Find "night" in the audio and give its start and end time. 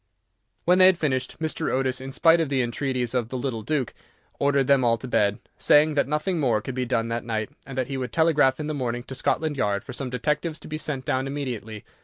7.23-7.51